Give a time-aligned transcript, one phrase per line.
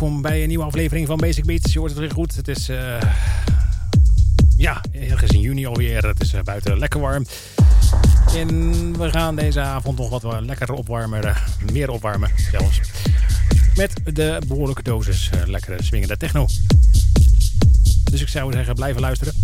[0.00, 1.72] Welkom bij een nieuwe aflevering van Basic Beats.
[1.72, 2.36] Je hoort het weer goed.
[2.36, 3.00] Het is, uh,
[4.56, 6.06] ja, ergens in juni alweer.
[6.06, 7.26] Het is uh, buiten lekker warm.
[8.36, 8.48] En
[8.98, 11.24] we gaan deze avond nog wat lekker opwarmen.
[11.24, 11.36] Uh,
[11.72, 12.80] meer opwarmen zelfs.
[13.76, 16.46] Met de behoorlijke dosis lekkere swingende techno.
[18.10, 19.34] Dus ik zou zeggen, blijven luisteren.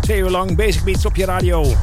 [0.00, 1.76] Twee uur lang Basic Beats op je radio.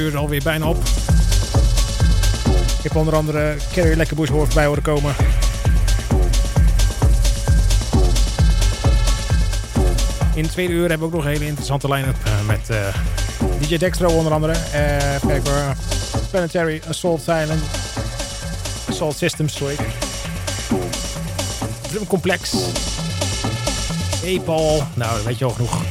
[0.00, 0.76] Uur alweer bijna op.
[2.76, 5.14] Ik heb onder andere Carrie Lekkerbush hoort bij horen komen.
[10.34, 12.86] In het tweede uur hebben we ook nog een hele interessante line-up uh, met uh,
[13.60, 14.54] DJ Dextro onder andere.
[14.74, 15.34] Uh,
[16.30, 17.62] Planetary Assault Silent.
[18.88, 19.76] Assault Systems, sorry.
[21.90, 22.54] Drum Complex.
[24.24, 24.82] E-Paul.
[24.94, 25.82] Nou, weet je al genoeg.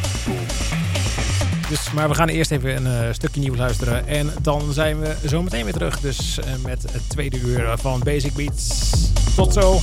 [1.69, 4.07] Dus, maar we gaan eerst even een uh, stukje nieuws luisteren.
[4.07, 5.99] En dan zijn we zo meteen weer terug.
[5.99, 8.91] Dus uh, met het tweede uur van Basic Beats.
[9.35, 9.79] Tot zo.